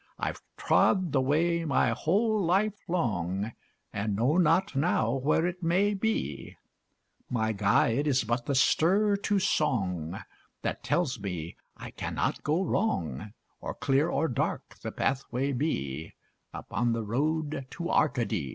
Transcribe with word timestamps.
I've 0.17 0.41
trod 0.57 1.11
the 1.11 1.21
way 1.21 1.63
my 1.63 1.91
whole 1.91 2.43
life 2.43 2.73
long, 2.87 3.51
And 3.93 4.15
know 4.15 4.35
not 4.37 4.75
now 4.75 5.11
where 5.13 5.45
it 5.45 5.61
may 5.61 5.93
be; 5.93 6.57
My 7.29 7.51
guide 7.51 8.07
is 8.07 8.23
but 8.23 8.47
the 8.47 8.55
stir 8.55 9.15
to 9.17 9.37
song, 9.37 10.19
That 10.63 10.83
tells 10.83 11.19
me 11.19 11.55
I 11.77 11.91
cannot 11.91 12.41
go 12.43 12.63
wrong, 12.63 13.31
Or 13.59 13.75
clear 13.75 14.09
or 14.09 14.27
dark 14.27 14.79
the 14.79 14.91
pathway 14.91 15.51
be 15.51 16.13
Upon 16.51 16.93
the 16.93 17.03
road 17.03 17.67
to 17.69 17.91
Arcady. 17.91 18.49